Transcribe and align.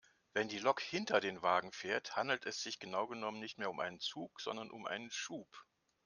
Wenn 0.33 0.47
die 0.47 0.57
Lok 0.57 0.81
hinter 0.81 1.19
den 1.21 1.43
Waggons 1.43 1.75
fährt, 1.75 2.15
handelt 2.15 2.47
es 2.47 2.63
sich 2.63 2.79
genau 2.79 3.05
genommen 3.05 3.39
nicht 3.39 3.59
mehr 3.59 3.69
um 3.69 3.79
einen 3.79 3.99
Zug 3.99 4.41
sondern 4.41 4.71
um 4.71 4.87
einen 4.87 5.11
Schub. 5.11 5.67